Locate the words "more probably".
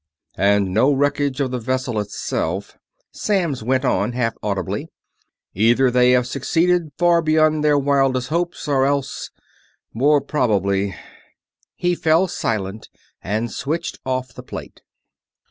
9.93-10.95